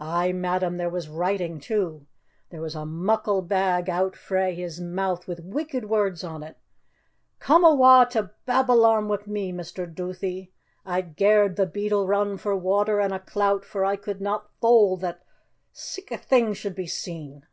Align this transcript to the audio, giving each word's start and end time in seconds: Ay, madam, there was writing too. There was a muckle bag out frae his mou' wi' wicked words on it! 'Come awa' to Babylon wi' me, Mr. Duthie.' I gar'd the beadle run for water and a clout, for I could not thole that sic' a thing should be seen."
Ay, 0.00 0.32
madam, 0.32 0.78
there 0.78 0.90
was 0.90 1.08
writing 1.08 1.60
too. 1.60 2.04
There 2.48 2.60
was 2.60 2.74
a 2.74 2.84
muckle 2.84 3.40
bag 3.40 3.88
out 3.88 4.16
frae 4.16 4.52
his 4.52 4.80
mou' 4.80 5.18
wi' 5.28 5.36
wicked 5.44 5.84
words 5.84 6.24
on 6.24 6.42
it! 6.42 6.56
'Come 7.38 7.64
awa' 7.64 8.08
to 8.10 8.32
Babylon 8.46 9.06
wi' 9.06 9.18
me, 9.26 9.52
Mr. 9.52 9.86
Duthie.' 9.86 10.52
I 10.84 11.02
gar'd 11.02 11.54
the 11.54 11.66
beadle 11.66 12.08
run 12.08 12.36
for 12.36 12.56
water 12.56 12.98
and 12.98 13.14
a 13.14 13.20
clout, 13.20 13.64
for 13.64 13.84
I 13.84 13.94
could 13.94 14.20
not 14.20 14.50
thole 14.60 14.96
that 14.96 15.22
sic' 15.72 16.10
a 16.10 16.18
thing 16.18 16.52
should 16.52 16.74
be 16.74 16.88
seen." 16.88 17.46